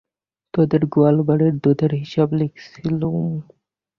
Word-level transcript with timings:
তোদের 0.53 0.81
গয়লাবাড়ির 0.93 1.55
দুধের 1.63 1.91
হিসেব 2.01 2.27
লিখছিলুম। 2.39 3.15